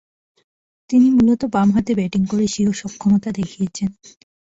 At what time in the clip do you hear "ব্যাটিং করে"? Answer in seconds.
1.95-2.45